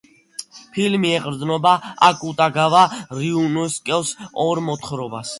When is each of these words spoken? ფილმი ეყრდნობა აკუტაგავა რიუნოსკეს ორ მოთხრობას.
ფილმი 0.75 1.09
ეყრდნობა 1.17 1.73
აკუტაგავა 2.07 2.81
რიუნოსკეს 3.19 4.15
ორ 4.47 4.63
მოთხრობას. 4.71 5.29